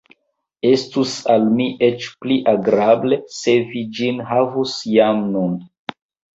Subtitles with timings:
[0.69, 5.57] Estus al mi eĉ pli agrable, se vi ĝin havus jam nun.